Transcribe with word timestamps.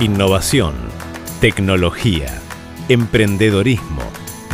Innovación, 0.00 0.72
tecnología, 1.42 2.40
emprendedorismo, 2.88 4.00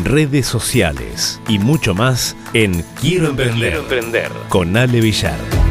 redes 0.02 0.44
sociales 0.44 1.40
y 1.46 1.60
mucho 1.60 1.94
más 1.94 2.36
en 2.52 2.84
Quiero 3.00 3.28
Emprender, 3.28 3.74
emprender. 3.74 4.32
con 4.48 4.76
Ale 4.76 5.00
Villar. 5.00 5.65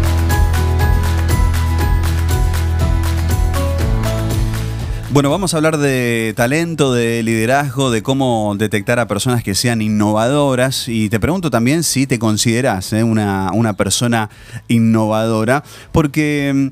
Bueno, 5.15 5.29
vamos 5.29 5.53
a 5.53 5.57
hablar 5.57 5.77
de 5.77 6.33
talento, 6.35 6.93
de 6.93 7.23
liderazgo, 7.23 7.89
de 7.89 8.03
cómo 8.03 8.53
detectar 8.57 8.99
a 8.99 9.07
personas 9.07 9.43
que 9.43 9.55
sean 9.55 9.81
innovadoras. 9.81 10.89
Y 10.89 11.07
te 11.07 11.21
pregunto 11.21 11.49
también 11.49 11.83
si 11.83 12.05
te 12.05 12.19
consideras 12.19 12.91
¿eh? 12.91 13.01
una, 13.01 13.73
persona 13.77 14.29
innovadora, 14.67 15.63
porque 15.93 16.51
mm, 16.53 16.67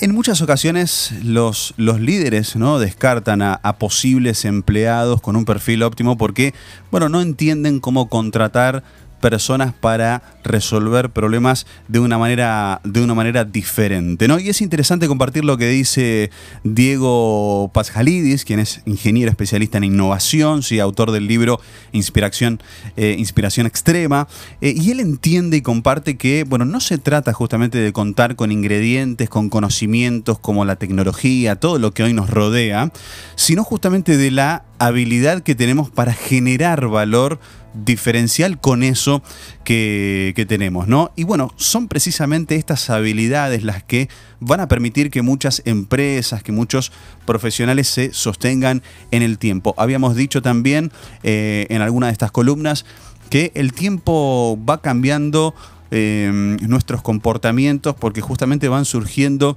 en 0.00 0.14
muchas 0.14 0.40
ocasiones 0.42 1.12
los, 1.24 1.74
los 1.76 1.98
líderes 1.98 2.54
¿no? 2.54 2.78
descartan 2.78 3.42
a, 3.42 3.54
a 3.54 3.78
posibles 3.78 4.44
empleados 4.44 5.20
con 5.20 5.34
un 5.34 5.44
perfil 5.44 5.82
óptimo 5.82 6.16
porque, 6.16 6.54
bueno, 6.92 7.08
no 7.08 7.20
entienden 7.20 7.80
cómo 7.80 8.08
contratar 8.08 8.84
personas 9.22 9.72
para 9.72 10.22
resolver 10.44 11.08
problemas 11.08 11.66
de 11.88 12.00
una 12.00 12.18
manera, 12.18 12.82
de 12.84 13.00
una 13.00 13.14
manera 13.14 13.46
diferente. 13.46 14.28
¿no? 14.28 14.38
Y 14.38 14.50
es 14.50 14.60
interesante 14.60 15.08
compartir 15.08 15.44
lo 15.44 15.56
que 15.56 15.68
dice 15.68 16.30
Diego 16.64 17.70
Pasjalidis, 17.72 18.44
quien 18.44 18.58
es 18.58 18.82
ingeniero 18.84 19.30
especialista 19.30 19.78
en 19.78 19.84
innovación, 19.84 20.62
sí, 20.62 20.80
autor 20.80 21.12
del 21.12 21.26
libro 21.26 21.60
Inspiración, 21.92 22.60
eh, 22.96 23.16
Inspiración 23.18 23.66
Extrema. 23.66 24.28
Eh, 24.60 24.74
y 24.76 24.90
él 24.90 25.00
entiende 25.00 25.56
y 25.56 25.62
comparte 25.62 26.18
que 26.18 26.44
bueno, 26.44 26.64
no 26.64 26.80
se 26.80 26.98
trata 26.98 27.32
justamente 27.32 27.78
de 27.78 27.92
contar 27.92 28.36
con 28.36 28.52
ingredientes, 28.52 29.30
con 29.30 29.48
conocimientos 29.48 30.38
como 30.38 30.64
la 30.64 30.76
tecnología, 30.76 31.56
todo 31.56 31.78
lo 31.78 31.92
que 31.92 32.02
hoy 32.02 32.12
nos 32.12 32.28
rodea, 32.28 32.92
sino 33.36 33.62
justamente 33.62 34.16
de 34.16 34.32
la 34.32 34.64
habilidad 34.80 35.42
que 35.44 35.54
tenemos 35.54 35.90
para 35.90 36.12
generar 36.12 36.88
valor 36.88 37.38
diferencial 37.74 38.60
con 38.60 38.82
eso 38.82 39.22
que, 39.64 40.44
tenemos, 40.48 40.88
¿no? 40.88 41.12
Y 41.16 41.24
bueno, 41.24 41.52
son 41.56 41.88
precisamente 41.88 42.56
estas 42.56 42.90
habilidades 42.90 43.62
las 43.62 43.82
que 43.82 44.08
van 44.40 44.60
a 44.60 44.68
permitir 44.68 45.10
que 45.10 45.22
muchas 45.22 45.62
empresas, 45.64 46.42
que 46.42 46.52
muchos 46.52 46.92
profesionales 47.24 47.88
se 47.88 48.12
sostengan 48.12 48.82
en 49.10 49.22
el 49.22 49.38
tiempo. 49.38 49.74
Habíamos 49.78 50.16
dicho 50.16 50.42
también 50.42 50.92
eh, 51.22 51.66
en 51.70 51.80
alguna 51.80 52.06
de 52.06 52.12
estas 52.12 52.32
columnas 52.32 52.84
que 53.30 53.52
el 53.54 53.72
tiempo 53.72 54.58
va 54.68 54.82
cambiando 54.82 55.54
eh, 55.90 56.30
nuestros 56.62 57.02
comportamientos 57.02 57.94
porque 57.94 58.20
justamente 58.20 58.68
van 58.68 58.84
surgiendo 58.84 59.56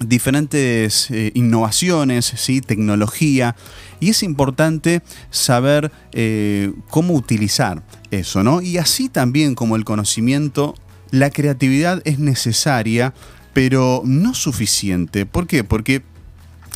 diferentes 0.00 1.10
eh, 1.10 1.30
innovaciones, 1.34 2.32
¿sí? 2.36 2.60
tecnología, 2.60 3.54
y 4.00 4.10
es 4.10 4.22
importante 4.22 5.02
saber 5.30 5.92
eh, 6.12 6.72
cómo 6.88 7.14
utilizar 7.14 7.82
eso, 8.10 8.42
¿no? 8.42 8.62
Y 8.62 8.78
así 8.78 9.08
también 9.08 9.54
como 9.54 9.76
el 9.76 9.84
conocimiento, 9.84 10.74
la 11.10 11.30
creatividad 11.30 12.00
es 12.04 12.18
necesaria, 12.18 13.12
pero 13.52 14.02
no 14.04 14.34
suficiente. 14.34 15.26
¿Por 15.26 15.46
qué? 15.46 15.64
Porque 15.64 16.02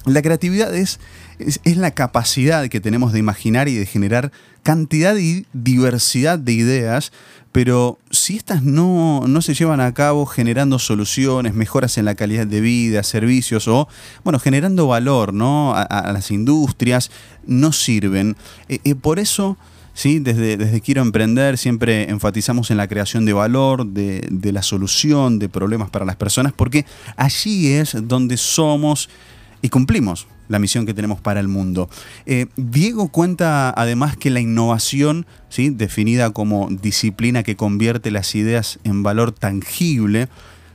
la 0.04 0.20
creatividad 0.20 0.74
es, 0.74 1.00
es, 1.38 1.60
es 1.64 1.76
la 1.76 1.92
capacidad 1.92 2.68
que 2.68 2.80
tenemos 2.80 3.12
de 3.12 3.18
imaginar 3.18 3.68
y 3.68 3.74
de 3.74 3.86
generar 3.86 4.32
cantidad 4.62 5.16
y 5.16 5.46
diversidad 5.52 6.38
de 6.38 6.52
ideas 6.52 7.12
pero 7.54 8.00
si 8.10 8.36
estas 8.36 8.64
no, 8.64 9.24
se 9.40 9.54
llevan 9.54 9.80
a 9.80 9.94
cabo 9.94 10.26
generando 10.26 10.80
soluciones, 10.80 11.54
mejoras 11.54 11.96
en 11.98 12.04
la 12.04 12.16
calidad 12.16 12.48
de 12.48 12.60
vida, 12.60 13.04
servicios 13.04 13.68
o, 13.68 13.86
bueno, 14.24 14.40
generando 14.40 14.88
valor 14.88 15.32
¿no? 15.32 15.72
a, 15.72 16.12
las 16.12 16.32
industrias, 16.32 17.12
no 17.46 17.70
sirven. 17.70 18.36
Eh, 18.68 18.80
eh, 18.82 18.96
por 18.96 19.20
eso... 19.20 19.56
¿sí? 19.96 20.18
Desde, 20.18 20.56
desde, 20.56 20.80
Quiero 20.80 21.02
Emprender 21.02 21.56
siempre 21.56 22.10
enfatizamos 22.10 22.72
en 22.72 22.76
la 22.78 22.88
creación 22.88 23.24
de 23.24 23.32
valor, 23.32 23.86
de, 23.86 24.26
de, 24.28 24.50
la 24.50 24.64
solución 24.64 25.38
de 25.38 25.48
problemas 25.48 25.90
para 25.90 26.04
las 26.04 26.16
personas, 26.16 26.52
porque 26.52 26.84
allí 27.16 27.68
es 27.68 27.96
donde 28.02 28.36
somos 28.36 29.08
y 29.64 29.70
cumplimos 29.70 30.26
la 30.48 30.58
misión 30.58 30.84
que 30.84 30.92
tenemos 30.92 31.22
para 31.22 31.40
el 31.40 31.48
mundo. 31.48 31.88
Eh, 32.26 32.48
Diego 32.54 33.08
cuenta 33.08 33.72
además 33.74 34.14
que 34.14 34.28
la 34.28 34.40
innovación, 34.40 35.24
¿sí? 35.48 35.70
definida 35.70 36.32
como 36.32 36.68
disciplina 36.68 37.42
que 37.42 37.56
convierte 37.56 38.10
las 38.10 38.34
ideas 38.34 38.78
en 38.84 39.02
valor 39.02 39.32
tangible, 39.32 40.28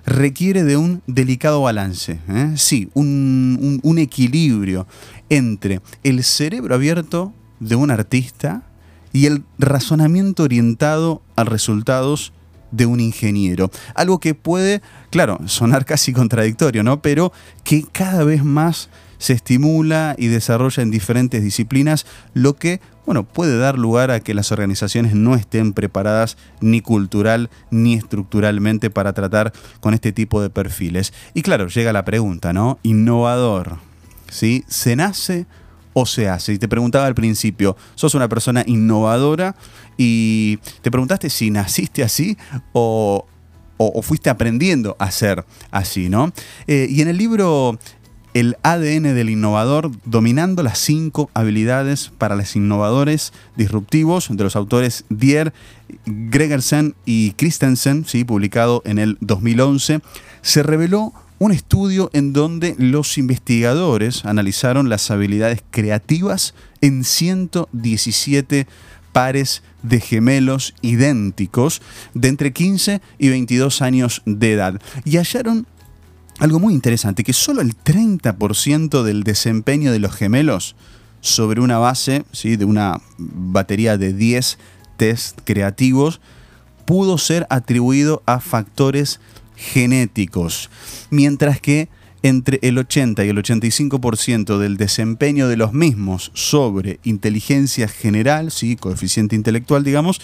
requiere 0.08 0.64
de 0.64 0.76
un 0.76 1.04
delicado 1.06 1.62
balance, 1.62 2.20
¿eh? 2.30 2.54
sí, 2.56 2.90
un, 2.96 3.80
un 3.84 4.00
equilibrio 4.00 4.88
entre 5.30 5.82
el 6.04 6.24
cerebro 6.24 6.74
abierto 6.74 7.32
de 7.60 7.76
un 7.76 7.92
artista 7.92 8.64
y 9.14 9.28
el 9.28 9.44
razonamiento 9.60 10.42
orientado 10.42 11.22
a 11.36 11.44
resultados 11.44 12.34
de 12.72 12.86
un 12.86 13.00
ingeniero. 13.00 13.72
Algo 13.96 14.20
que 14.20 14.36
puede, 14.36 14.82
claro, 15.10 15.40
sonar 15.46 15.86
casi 15.86 16.14
contradictorio, 16.14 16.84
¿no? 16.84 17.02
Pero 17.02 17.32
que 17.64 17.84
cada 17.92 18.24
vez 18.24 18.44
más 18.44 18.90
se 19.18 19.34
estimula 19.34 20.16
y 20.18 20.28
desarrolla 20.28 20.82
en 20.82 20.92
diferentes 20.92 21.44
disciplinas, 21.44 22.06
lo 22.34 22.56
que 22.56 22.80
bueno, 23.10 23.24
puede 23.24 23.58
dar 23.58 23.80
lugar 23.80 24.12
a 24.12 24.20
que 24.20 24.36
las 24.36 24.52
organizaciones 24.52 25.16
no 25.16 25.34
estén 25.34 25.74
preparadas 25.74 26.38
ni 26.62 26.80
cultural 26.82 27.50
ni 27.72 27.96
estructuralmente 27.96 28.92
para 28.92 29.14
tratar 29.14 29.52
con 29.80 29.96
este 29.96 30.12
tipo 30.12 30.44
de 30.44 30.52
perfiles. 30.52 31.12
Y 31.34 31.42
claro, 31.42 31.70
llega 31.70 31.92
la 31.92 32.06
pregunta, 32.06 32.54
¿no? 32.54 32.78
Innovador, 32.84 33.80
¿sí? 34.30 34.64
¿Se 34.68 34.96
nace 34.96 35.48
o 36.00 36.06
se 36.06 36.30
hace? 36.30 36.54
Y 36.54 36.58
te 36.58 36.68
preguntaba 36.68 37.06
al 37.06 37.16
principio, 37.16 37.76
¿sos 37.96 38.16
una 38.16 38.30
persona 38.30 38.64
innovadora? 38.66 39.56
Y 39.98 40.58
te 40.82 40.92
preguntaste 40.92 41.30
si 41.30 41.52
naciste 41.52 42.04
así 42.04 42.38
o 42.74 43.26
fuiste 44.02 44.30
aprendiendo 44.30 44.96
a 45.00 45.12
ser 45.12 45.46
así, 45.72 46.10
¿no? 46.10 46.32
Eh, 46.68 46.88
y 46.90 47.02
en 47.02 47.08
el 47.08 47.18
libro 47.18 47.78
el 48.34 48.58
ADN 48.64 49.16
del 49.16 49.30
innovador, 49.30 49.92
dominando 50.06 50.62
las 50.64 50.78
cinco 50.78 51.30
habilidades 51.34 52.12
para 52.18 52.36
los 52.36 52.56
innovadores 52.56 53.34
disruptivos 53.56 54.28
de 54.30 54.44
los 54.44 54.56
autores 54.56 55.06
Dier, 55.10 55.54
Gregersen 56.06 56.96
y 57.06 57.32
Christensen, 57.32 58.06
¿sí? 58.06 58.24
publicado 58.24 58.82
en 58.86 59.00
el 59.00 59.18
2011, 59.22 60.02
se 60.42 60.64
reveló 60.64 61.14
un 61.40 61.52
estudio 61.52 62.10
en 62.14 62.34
donde 62.34 62.76
los 62.78 63.18
investigadores 63.18 64.26
analizaron 64.26 64.90
las 64.90 65.10
habilidades 65.10 65.64
creativas 65.72 66.54
en 66.82 67.04
117 67.04 68.68
pares 69.14 69.64
de 69.82 70.00
gemelos 70.02 70.76
idénticos 70.82 71.82
de 72.14 72.28
entre 72.28 72.54
15 72.54 73.02
y 73.18 73.30
22 73.30 73.82
años 73.82 74.22
de 74.26 74.54
edad 74.54 74.82
y 75.06 75.18
hallaron 75.18 75.66
algo 76.40 76.60
muy 76.60 76.74
interesante, 76.74 77.24
que 77.24 77.34
solo 77.34 77.62
el 77.62 77.76
30% 77.76 79.04
del 79.04 79.24
desempeño 79.24 79.92
de 79.92 80.00
los 80.00 80.14
gemelos 80.14 80.76
sobre 81.22 81.60
una 81.60 81.78
base, 81.80 82.24
¿sí? 82.32 82.56
de 82.56 82.64
una 82.66 83.02
batería 83.18 83.98
de 83.98 84.14
10 84.14 84.58
test 84.96 85.40
creativos, 85.44 86.22
pudo 86.86 87.18
ser 87.18 87.46
atribuido 87.50 88.24
a 88.26 88.40
factores 88.40 89.20
genéticos, 89.60 90.70
mientras 91.10 91.60
que 91.60 91.90
entre 92.24 92.60
el 92.64 92.78
80 92.78 93.24
y 93.26 93.30
el 93.30 93.38
85% 93.38 94.58
del 94.58 94.78
desempeño 94.78 95.48
de 95.48 95.58
los 95.58 95.74
mismos 95.74 96.32
sobre 96.34 97.00
inteligencia 97.04 97.88
general, 97.88 98.52
¿sí? 98.52 98.76
coeficiente 98.76 99.36
intelectual, 99.36 99.84
digamos, 99.84 100.20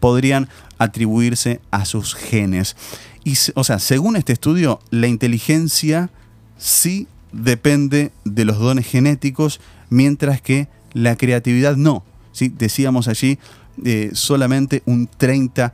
podrían 0.00 0.48
atribuirse 0.78 1.60
a 1.70 1.84
sus 1.84 2.14
genes. 2.14 2.76
Y, 3.24 3.34
o 3.54 3.64
sea, 3.64 3.78
según 3.78 4.16
este 4.16 4.32
estudio, 4.32 4.80
la 4.90 5.06
inteligencia 5.06 6.10
sí 6.58 7.06
depende 7.32 8.12
de 8.24 8.44
los 8.44 8.58
dones 8.58 8.86
genéticos, 8.86 9.60
mientras 9.88 10.40
que 10.40 10.68
la 10.94 11.16
creatividad 11.16 11.76
no. 11.76 12.04
¿sí? 12.32 12.48
Decíamos 12.48 13.08
allí 13.08 13.38
eh, 13.84 14.10
solamente 14.14 14.82
un 14.86 15.08
30% 15.08 15.72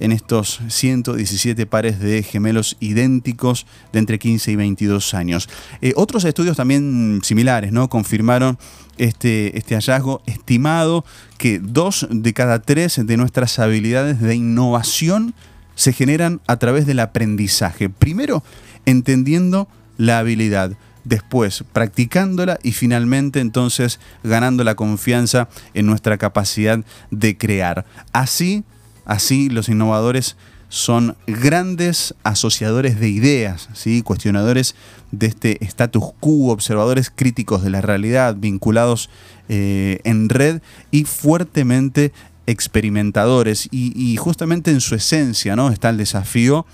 en 0.00 0.12
estos 0.12 0.60
117 0.68 1.66
pares 1.66 2.00
de 2.00 2.22
gemelos 2.22 2.78
idénticos 2.80 3.66
de 3.92 3.98
entre 3.98 4.18
15 4.18 4.52
y 4.52 4.56
22 4.56 5.12
años. 5.12 5.50
Eh, 5.82 5.92
otros 5.96 6.24
estudios 6.24 6.56
también 6.56 7.20
similares 7.22 7.72
¿no? 7.72 7.88
confirmaron 7.90 8.58
este, 8.96 9.58
este 9.58 9.74
hallazgo 9.74 10.22
estimado 10.24 11.04
que 11.36 11.58
dos 11.58 12.06
de 12.10 12.32
cada 12.32 12.60
tres 12.60 12.98
de 13.04 13.16
nuestras 13.18 13.58
habilidades 13.58 14.20
de 14.20 14.34
innovación 14.34 15.34
se 15.74 15.92
generan 15.92 16.40
a 16.46 16.56
través 16.56 16.86
del 16.86 17.00
aprendizaje. 17.00 17.90
Primero, 17.90 18.42
entendiendo 18.86 19.68
la 19.98 20.20
habilidad 20.20 20.72
después 21.04 21.64
practicándola 21.74 22.58
y 22.62 22.72
finalmente 22.72 23.40
entonces 23.40 24.00
ganando 24.24 24.64
la 24.64 24.74
confianza 24.74 25.48
en 25.74 25.84
nuestra 25.84 26.16
capacidad 26.16 26.82
de 27.10 27.36
crear. 27.36 27.84
Así 28.12 28.64
Así 29.06 29.48
los 29.48 29.68
innovadores 29.68 30.36
son 30.68 31.16
grandes 31.26 32.14
asociadores 32.24 32.98
de 32.98 33.08
ideas, 33.08 33.68
¿sí? 33.72 34.02
cuestionadores 34.02 34.74
de 35.12 35.26
este 35.26 35.64
status 35.64 36.04
quo, 36.18 36.50
observadores 36.52 37.10
críticos 37.14 37.62
de 37.62 37.70
la 37.70 37.80
realidad, 37.80 38.36
vinculados 38.36 39.08
eh, 39.48 40.00
en 40.04 40.28
red 40.28 40.60
y 40.90 41.04
fuertemente 41.04 42.12
experimentadores. 42.46 43.68
Y, 43.70 44.16
justamente 44.16 44.70
en 44.70 44.80
su 44.80 44.94
esencia 44.94 45.56
¿no? 45.56 45.70
está 45.70 45.90
el 45.90 45.96
desafío 45.98 46.66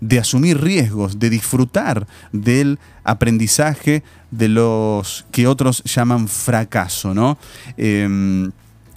de 0.00 0.18
asumir 0.18 0.60
riesgos, 0.60 1.18
de 1.18 1.30
disfrutar 1.30 2.06
del 2.32 2.78
aprendizaje 3.04 4.02
de 4.30 4.48
los 4.48 5.26
que 5.30 5.46
otros 5.46 5.82
llaman 5.84 6.26
fracaso, 6.26 7.12
¿no? 7.12 7.36
Em, 7.76 8.50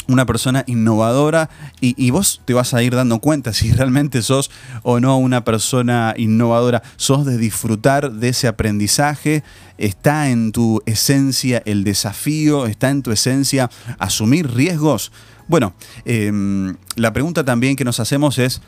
una 0.07 0.25
persona 0.25 0.63
innovadora 0.67 1.49
y, 1.79 2.11
vos 2.11 2.41
te 2.45 2.53
vas 2.53 2.73
a 2.73 2.83
ir 2.83 2.95
dando 2.95 3.19
cuenta 3.19 3.53
si 3.53 3.71
realmente 3.71 4.21
sos 4.21 4.51
o 4.83 4.99
no 4.99 5.17
una 5.17 5.43
persona 5.43 6.13
innovadora. 6.17 6.83
Sos 6.95 7.25
de 7.25 7.37
disfrutar 7.37 8.11
de 8.11 8.29
ese 8.29 8.47
aprendizaje, 8.47 9.43
está 9.77 10.29
en 10.29 10.51
tu 10.51 10.81
esencia 10.85 11.61
el 11.65 11.83
desafío, 11.83 12.65
está 12.65 12.89
en 12.89 13.01
tu 13.01 13.11
esencia 13.11 13.69
asumir 13.99 14.51
riesgos. 14.51 15.11
Bueno, 15.47 15.73
em, 16.05 16.75
la 16.95 17.13
pregunta 17.13 17.43
también 17.43 17.75
que 17.75 17.83
nos 17.83 17.99
hacemos 17.99 18.37
es, 18.37 18.61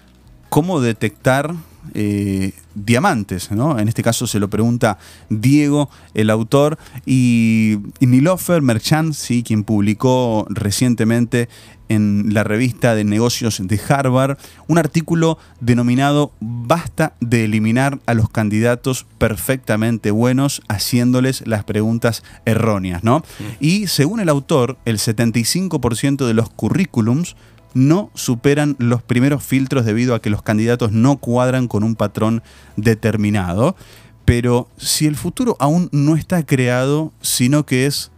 ¿cómo 0.50 0.82
detectar 0.82 1.54
eh, 1.94 2.54
diamantes, 2.74 3.52
¿no? 3.52 3.80
En 3.80 3.88
este 3.88 4.04
caso 4.04 4.28
se 4.28 4.40
lo 4.40 4.50
pregunta 4.50 4.98
Diego, 5.30 5.90
el 6.14 6.30
autor, 6.30 6.78
y, 7.06 7.78
Nilofer 8.00 8.62
Merchant, 8.62 9.14
¿sí? 9.14 9.44
quien 9.44 9.64
publicó 9.64 10.46
recientemente 10.50 11.50
en 11.88 12.34
la 12.34 12.44
revista 12.44 12.96
de 12.96 13.04
negocios 13.04 13.62
de 13.64 13.80
Harvard 13.88 14.38
un 14.68 14.78
artículo 14.78 15.38
denominado 15.60 16.32
Basta 16.40 17.14
de 17.20 17.46
eliminar 17.46 18.00
a 18.08 18.14
los 18.14 18.30
candidatos 18.30 19.06
perfectamente 19.18 20.12
buenos 20.12 20.62
haciéndoles 20.68 21.46
las 21.46 21.64
preguntas 21.64 22.24
erróneas, 22.46 23.04
¿no? 23.04 23.24
Y 23.60 23.88
según 23.88 24.20
el 24.20 24.30
autor, 24.30 24.78
el 24.86 24.98
75% 24.98 26.26
de 26.26 26.34
los 26.34 26.50
currículums 26.50 27.36
no 27.76 28.10
superan 28.16 28.76
los 28.80 29.04
primeros 29.04 29.44
filtros 29.44 29.86
debido 29.86 30.16
a 30.16 30.22
que 30.22 30.32
los 30.32 30.42
candidatos 30.42 30.92
no 30.94 31.18
cuadran 31.18 31.68
con 31.68 31.84
un 31.84 31.96
patrón 31.96 32.42
determinado. 32.78 33.76
Pero 34.24 34.70
si 34.78 35.06
el 35.06 35.16
futuro 35.16 35.56
aún 35.60 35.90
no 35.92 36.16
está 36.16 36.44
creado, 36.44 37.14
sino 37.22 37.66
que 37.66 37.86
es 37.86 38.12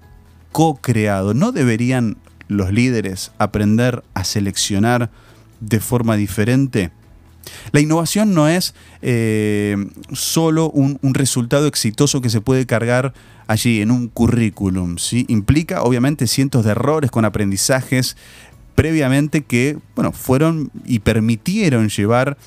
co-creado, 0.54 1.34
¿no 1.34 1.52
deberían 1.52 2.18
los 2.48 2.72
líderes 2.72 3.32
aprender 3.40 4.04
a 4.14 4.24
seleccionar 4.24 5.10
de 5.60 5.80
forma 5.80 6.16
diferente? 6.16 6.92
La 7.72 7.80
innovación 7.80 8.34
no 8.34 8.48
es 8.48 8.76
eh, 9.02 9.76
solo 10.14 10.70
un, 10.70 11.00
resultado 11.14 11.68
exitoso 11.68 12.22
que 12.22 12.30
se 12.30 12.42
puede 12.42 12.66
cargar 12.66 13.14
allí 13.48 13.82
en 13.82 13.92
un 13.92 14.08
currículum. 14.08 14.98
¿sí? 14.98 15.26
Implica 15.30 15.82
obviamente 15.82 16.28
cientos 16.28 16.66
de 16.66 16.72
errores 16.72 17.12
con 17.12 17.26
aprendizajes 17.26 18.18
previamente 18.78 19.42
que, 19.42 19.80
bueno, 19.96 20.12
fueron 20.12 20.70
y 20.86 21.00
permitieron 21.00 21.90
llevar 21.90 22.38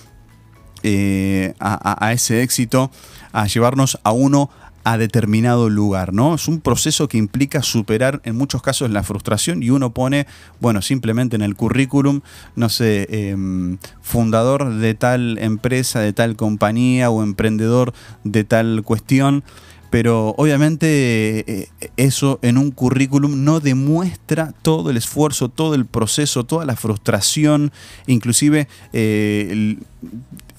eh, 0.84 1.54
a, 1.58 2.12
ese 2.12 2.44
éxito, 2.44 2.92
a 3.32 3.48
llevarnos 3.48 3.98
a 4.04 4.12
uno 4.12 4.48
a 4.84 4.96
determinado 4.96 5.68
lugar, 5.68 6.12
¿no? 6.12 6.36
Es 6.36 6.46
un 6.46 6.60
proceso 6.60 7.08
que 7.08 7.18
implica 7.18 7.62
superar 7.62 8.22
en 8.24 8.36
muchos 8.36 8.62
casos 8.62 8.90
la 8.90 9.02
frustración 9.02 9.64
y 9.64 9.70
uno 9.70 9.92
pone, 9.92 10.28
bueno, 10.60 10.82
simplemente 10.82 11.34
en 11.34 11.42
el 11.42 11.56
currículum, 11.56 12.20
no 12.54 12.68
sé, 12.68 13.08
em, 13.10 13.78
fundador 14.00 14.76
de 14.76 14.94
tal 14.94 15.36
empresa, 15.38 15.98
de 15.98 16.12
tal 16.12 16.36
compañía 16.36 17.10
o 17.10 17.24
emprendedor 17.24 17.92
de 18.22 18.44
tal 18.44 18.82
cuestión 18.84 19.42
pero 19.90 20.34
obviamente 20.38 21.44
eh, 21.46 21.68
eso 21.96 22.38
en 22.42 22.56
un 22.56 22.70
currículum 22.70 23.44
no 23.44 23.58
demuestra 23.58 24.54
todo 24.62 24.90
el 24.90 24.96
esfuerzo, 24.96 25.48
todo 25.48 25.74
el 25.74 25.84
proceso, 25.84 26.44
toda 26.44 26.64
la 26.64 26.76
frustración, 26.76 27.72
inclusive 28.06 28.68
eh, 28.92 29.76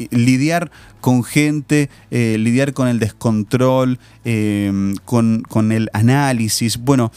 lidiar 0.09 0.69
con 0.99 1.23
gente, 1.23 1.89
eh, 2.11 2.35
lidiar 2.37 2.73
con 2.73 2.89
el 2.89 2.99
descontrol, 2.99 3.99
con, 5.05 5.43
con, 5.47 5.71
el 5.71 5.89
análisis. 5.93 6.77
Bueno, 6.77 7.11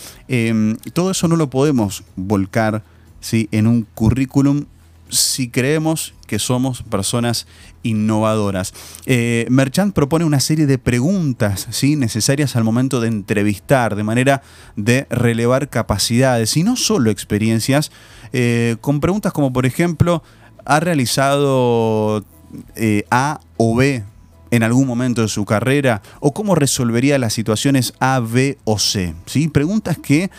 todo 0.92 1.10
eso 1.10 1.28
no 1.28 1.36
lo 1.36 1.50
podemos 1.50 2.04
volcar 2.16 2.82
¿sí? 3.20 3.48
en 3.50 3.66
un 3.66 3.86
currículum 3.94 4.66
si 5.08 5.48
creemos 5.48 6.14
que 6.26 6.38
somos 6.38 6.82
personas 6.82 7.46
innovadoras. 7.82 8.74
Eh, 9.06 9.46
Merchant 9.50 9.94
propone 9.94 10.24
una 10.24 10.40
serie 10.40 10.66
de 10.66 10.78
preguntas 10.78 11.68
¿sí? 11.70 11.96
necesarias 11.96 12.56
al 12.56 12.64
momento 12.64 13.00
de 13.00 13.08
entrevistar, 13.08 13.94
de 13.94 14.02
manera 14.02 14.42
de 14.76 15.06
relevar 15.10 15.68
capacidades 15.68 16.56
y 16.56 16.62
no 16.62 16.76
solo 16.76 17.10
experiencias, 17.10 17.92
eh, 18.32 18.76
con 18.80 19.00
preguntas 19.00 19.32
como 19.32 19.52
por 19.52 19.66
ejemplo, 19.66 20.22
¿ha 20.64 20.80
realizado 20.80 22.24
eh, 22.74 23.04
A 23.10 23.40
o 23.56 23.76
B 23.76 24.02
en 24.50 24.62
algún 24.62 24.86
momento 24.86 25.22
de 25.22 25.28
su 25.28 25.44
carrera? 25.44 26.00
¿O 26.20 26.32
cómo 26.32 26.54
resolvería 26.54 27.18
las 27.18 27.34
situaciones 27.34 27.92
A, 28.00 28.20
B 28.20 28.58
o 28.64 28.78
C? 28.78 29.14
¿Sí? 29.26 29.48
Preguntas 29.48 29.98
que, 29.98 30.30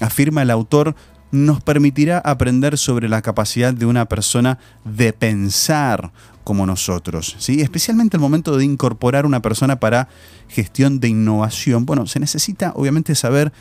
afirma 0.00 0.42
el 0.42 0.50
autor, 0.50 0.94
nos 1.30 1.62
permitirá 1.62 2.18
aprender 2.18 2.76
sobre 2.78 3.08
la 3.08 3.22
capacidad 3.22 3.72
de 3.72 3.86
una 3.86 4.06
persona 4.06 4.58
de 4.84 5.12
pensar 5.12 6.10
como 6.44 6.66
nosotros, 6.66 7.36
¿sí? 7.38 7.60
especialmente 7.60 8.16
el 8.16 8.20
momento 8.20 8.56
de 8.56 8.64
incorporar 8.64 9.26
una 9.26 9.40
persona 9.40 9.78
para 9.78 10.08
gestión 10.48 10.98
de 10.98 11.08
innovación. 11.08 11.86
Bueno, 11.86 12.06
se 12.06 12.18
necesita 12.18 12.72
obviamente 12.74 13.14
saber 13.14 13.52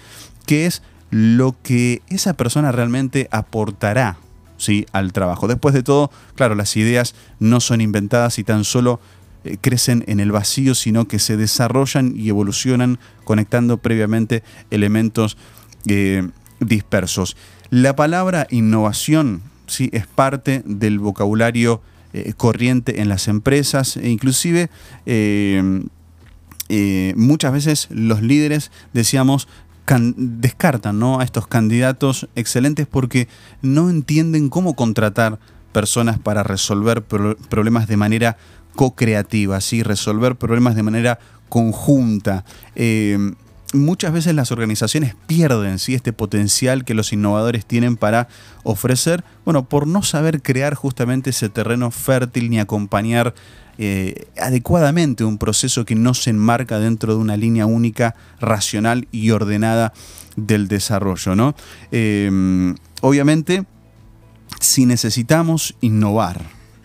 qué 0.46 0.66
es 0.66 0.82
lo 1.12 1.56
que 1.62 2.02
esa 2.08 2.34
persona 2.34 2.72
realmente 2.72 3.28
aportará 3.32 4.18
¿sí? 4.58 4.86
al 4.92 5.14
trabajo. 5.14 5.48
Después 5.48 5.76
de 5.76 5.84
todo, 5.84 6.10
claro, 6.36 6.56
las 6.56 6.76
ideas 6.78 7.16
no 7.40 7.60
son 7.60 7.82
inventadas 7.82 8.40
y 8.40 8.44
tan 8.44 8.64
solo 8.64 9.00
eh, 9.44 9.58
crecen 9.60 10.04
en 10.08 10.20
el 10.20 10.32
vacío, 10.32 10.76
sino 10.76 11.08
que 11.08 11.20
se 11.20 11.38
desarrollan 11.38 12.14
y 12.16 12.30
evolucionan 12.30 13.00
conectando 13.24 13.78
previamente 13.78 14.44
elementos 14.72 15.38
eh, 15.88 16.28
dispersos. 16.60 17.38
La 17.70 17.96
palabra 17.96 18.48
innovación 18.50 19.44
sí, 19.68 19.90
es 19.94 20.08
parte 20.08 20.64
del 20.66 20.98
vocabulario 21.00 21.82
eh, 22.14 22.34
corriente 22.36 23.02
en 23.02 23.10
las 23.10 23.28
empresas 23.28 23.96
e 23.96 24.10
inclusive 24.10 24.72
eh, 25.06 25.84
eh, 26.70 27.14
muchas 27.16 27.54
veces 27.54 27.88
los 27.92 28.24
líderes, 28.24 28.72
decíamos, 28.94 29.48
descartan 30.18 30.98
¿no? 30.98 31.20
a 31.20 31.24
estos 31.24 31.48
candidatos 31.48 32.28
excelentes 32.36 32.88
porque 32.88 33.28
no 33.62 33.92
entienden 33.92 34.50
cómo 34.50 34.76
contratar 34.76 35.40
personas 35.72 36.18
para 36.18 36.42
resolver 36.42 37.04
problemas 37.04 37.88
de 37.88 37.98
manera 37.98 38.38
co-creativa, 38.76 39.62
¿sí? 39.62 39.84
resolver 39.84 40.36
problemas 40.36 40.76
de 40.76 40.84
manera 40.84 41.20
conjunta 41.50 42.46
muchas 43.74 44.12
veces 44.12 44.34
las 44.36 44.52
organizaciones 44.52 45.16
pierden 45.28 45.80
¿sí? 45.80 45.94
este 45.94 46.14
potencial 46.14 46.86
que 46.86 46.94
los 46.94 47.14
innovadores 47.14 47.66
tienen 47.66 47.98
para 47.98 48.28
ofrecer, 48.64 49.24
bueno, 49.46 49.68
por 49.68 49.88
no 49.88 50.02
saber 50.02 50.42
crear 50.42 50.74
justamente 50.74 51.30
ese 51.30 51.50
terreno 51.50 51.92
fértil 51.92 52.50
ni 52.50 52.60
acompañar 52.60 53.34
eh, 53.78 54.28
adecuadamente 54.38 55.24
un 55.24 55.38
proceso 55.38 55.86
que 55.86 55.96
no 55.96 56.14
se 56.14 56.32
enmarca 56.32 56.80
dentro 56.80 57.14
de 57.14 57.20
una 57.20 57.38
línea 57.38 57.66
única, 57.66 58.16
racional 58.40 59.08
y 59.12 59.30
ordenada 59.30 59.94
del 60.36 60.68
desarrollo. 60.68 61.36
¿no? 61.36 61.56
Em, 61.92 62.76
obviamente, 63.02 63.66
si 64.60 64.86
necesitamos 64.86 65.76
innovar, 65.80 66.42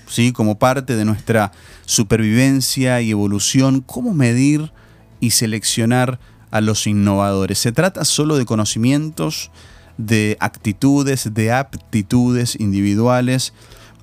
¿sí? 0.06 0.32
como 0.32 0.58
parte 0.58 0.96
de 0.96 1.04
nuestra 1.04 1.50
supervivencia 1.86 3.00
y 3.00 3.10
evolución, 3.10 3.80
¿cómo 3.80 4.14
medir 4.14 4.70
y 5.18 5.30
seleccionar 5.30 6.20
a 6.54 6.60
los 6.60 6.86
innovadores. 6.86 7.58
Se 7.58 7.72
trata 7.72 8.04
solo 8.04 8.36
de 8.36 8.46
conocimientos, 8.46 9.50
de 9.98 10.36
actitudes, 10.38 11.34
de 11.34 11.50
aptitudes 11.50 12.54
individuales. 12.60 13.52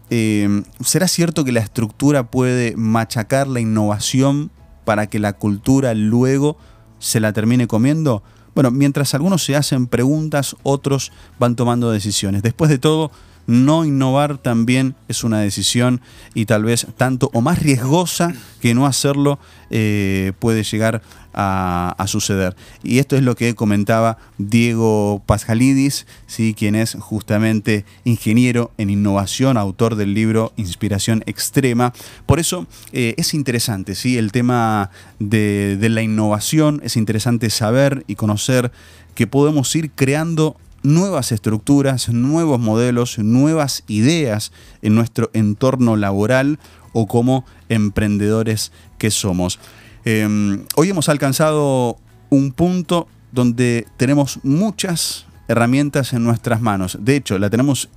Eh, 0.10 0.62
¿Será 0.84 1.08
cierto 1.08 1.46
que 1.46 1.53
la 1.53 1.62
estructura 1.62 2.29
puede 2.29 2.75
machacar 2.75 3.48
la 3.48 3.62
innovación 3.62 4.51
para 4.84 5.08
que 5.08 5.17
la 5.17 5.31
cultura 5.31 5.93
luego 5.93 6.58
se 7.00 7.22
la 7.22 7.31
termine 7.31 7.67
comiendo? 7.67 8.22
Bueno, 8.53 8.70
mientras 8.70 9.13
algunos 9.13 9.46
se 9.46 9.55
hacen 9.55 9.88
preguntas, 9.88 10.58
otros 10.62 11.13
van 11.39 11.55
tomando 11.55 11.89
decisiones. 11.89 12.43
Después 12.43 12.70
de 12.70 12.79
todo, 12.79 13.12
no 13.51 13.84
innovar 13.84 14.38
también 14.38 14.96
es 15.10 15.25
una 15.25 15.41
decisión 15.41 16.00
y 16.34 16.46
tal 16.46 16.63
vez 16.63 16.88
tanto 16.96 17.29
o 17.34 17.41
más 17.41 17.60
riesgosa 17.60 18.34
que 18.62 18.74
no 18.74 18.86
hacerlo 18.86 19.39
eh, 19.70 20.31
puede 20.39 20.63
llegar 20.63 21.01
a, 21.34 22.05
suceder. 22.08 22.55
Y 22.84 23.00
esto 23.00 23.15
es 23.15 23.24
lo 23.24 23.36
que 23.36 23.55
comentaba 23.55 24.17
Diego 24.38 25.22
Pasjalidis, 25.25 26.05
¿sí? 26.27 26.53
quien 26.53 26.75
es 26.75 26.98
justamente 27.00 27.86
ingeniero 28.03 28.72
en 28.77 28.89
innovación, 28.89 29.58
autor 29.58 29.96
del 29.96 30.13
libro 30.13 30.51
Inspiración 30.58 31.24
Extrema. 31.25 31.93
Por 32.25 32.39
eso 32.39 32.67
eh, 32.91 33.15
es 33.17 33.34
interesante 33.34 33.96
¿sí? 33.96 34.17
el 34.17 34.31
tema 34.31 34.91
de, 35.20 35.77
de 35.77 35.89
la 35.89 36.01
innovación, 36.01 36.81
es 36.84 36.98
interesante 36.98 37.50
saber 37.50 38.03
y 38.08 38.15
conocer 38.15 38.72
que 39.15 39.27
podemos 39.27 39.74
ir 39.75 39.91
creando 39.91 40.58
nuevas 40.84 41.32
estructuras, 41.32 42.10
nuevos 42.10 42.60
modelos, 42.60 43.20
nuevas 43.20 43.84
ideas 43.88 44.52
en 44.82 44.96
nuestro 44.96 45.30
entorno 45.34 45.96
laboral 45.96 46.60
o 46.94 47.08
como 47.08 47.46
emprendedores 47.70 48.72
que 48.98 49.12
somos. 49.12 49.60
Em, 50.06 50.66
hoy 50.76 50.90
hemos 50.90 51.10
alcanzado 51.10 51.98
un 52.30 52.52
punto 52.52 53.08
donde 53.32 53.88
tenemos 53.98 54.40
muchas 54.44 55.26
herramientas 55.48 56.14
en 56.14 56.24
nuestras 56.24 56.62
manos. 56.62 56.98
De 57.02 57.16
hecho, 57.16 57.38
la 57.38 57.50
tenemos 57.50 57.90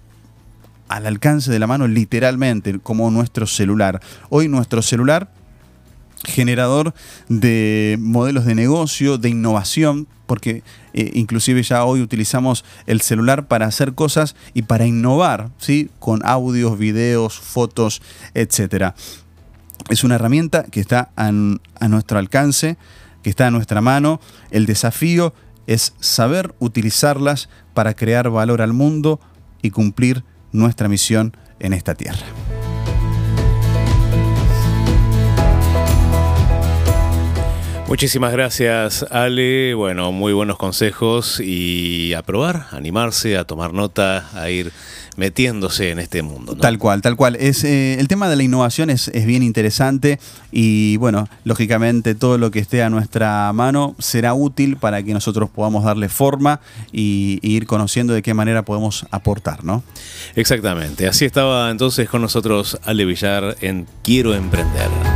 al 0.88 1.06
alcance 1.06 1.50
de 1.50 1.58
la 1.58 1.66
mano 1.66 1.88
literalmente, 1.88 2.78
como 2.78 3.10
nuestro 3.10 3.46
celular. 3.46 4.00
Hoy 4.28 4.48
nuestro 4.48 4.82
celular 4.82 5.32
generador 6.24 6.94
de 7.28 7.96
modelos 8.00 8.44
de 8.44 8.54
negocio, 8.54 9.18
de 9.18 9.28
innovación, 9.28 10.08
porque 10.26 10.62
eh, 10.92 11.10
inclusive 11.14 11.62
ya 11.62 11.84
hoy 11.84 12.00
utilizamos 12.00 12.64
el 12.86 13.00
celular 13.00 13.46
para 13.46 13.66
hacer 13.66 13.94
cosas 13.94 14.36
y 14.54 14.62
para 14.62 14.86
innovar, 14.86 15.50
¿sí? 15.58 15.90
con 15.98 16.24
audios, 16.24 16.78
videos, 16.78 17.38
fotos, 17.38 18.02
etc. 18.34 18.94
Es 19.90 20.04
una 20.04 20.14
herramienta 20.16 20.64
que 20.64 20.80
está 20.80 21.10
a 21.16 21.30
nuestro 21.88 22.18
alcance, 22.18 22.76
que 23.22 23.30
está 23.30 23.48
a 23.48 23.50
nuestra 23.50 23.80
mano. 23.80 24.20
El 24.50 24.66
desafío 24.66 25.34
es 25.66 25.94
saber 26.00 26.54
utilizarlas 26.58 27.48
para 27.72 27.94
crear 27.94 28.30
valor 28.30 28.62
al 28.62 28.72
mundo 28.72 29.20
y 29.62 29.70
cumplir 29.70 30.24
nuestra 30.52 30.88
misión 30.88 31.36
en 31.58 31.72
esta 31.72 31.94
tierra. 31.94 32.43
Muchísimas 37.94 38.32
gracias, 38.32 39.06
Ale. 39.08 39.72
Bueno, 39.74 40.10
muy 40.10 40.32
buenos 40.32 40.58
consejos 40.58 41.38
y 41.38 42.12
a 42.14 42.22
probar, 42.22 42.66
animarse, 42.72 43.38
a 43.38 43.44
tomar 43.44 43.72
nota, 43.72 44.28
a 44.34 44.50
ir 44.50 44.72
metiéndose 45.16 45.92
en 45.92 46.00
este 46.00 46.22
mundo. 46.22 46.56
Tal 46.56 46.76
cual, 46.76 47.02
tal 47.02 47.14
cual. 47.14 47.36
Es, 47.36 47.62
eh, 47.62 48.00
el 48.00 48.08
tema 48.08 48.28
de 48.28 48.34
la 48.34 48.42
innovación 48.42 48.90
es, 48.90 49.12
bien 49.24 49.44
interesante 49.44 50.18
y 50.50 50.96
bueno, 50.96 51.28
lógicamente 51.44 52.16
todo 52.16 52.36
lo 52.36 52.50
que 52.50 52.58
esté 52.58 52.82
a 52.82 52.90
nuestra 52.90 53.52
mano 53.52 53.94
será 54.00 54.34
útil 54.34 54.76
para 54.76 55.00
que 55.04 55.14
nosotros 55.14 55.48
podamos 55.48 55.84
darle 55.84 56.08
forma 56.08 56.58
y, 56.90 57.38
y 57.42 57.54
ir 57.54 57.66
conociendo 57.68 58.12
de 58.12 58.22
qué 58.22 58.34
manera 58.34 58.64
podemos 58.64 59.06
aportar, 59.12 59.62
¿no? 59.62 59.84
Exactamente. 60.34 61.06
Así 61.06 61.26
estaba 61.26 61.70
entonces 61.70 62.08
con 62.08 62.22
nosotros 62.22 62.76
Ale 62.82 63.04
Villar 63.04 63.56
en 63.60 63.86
Quiero 64.02 64.34
Emprender. 64.34 65.13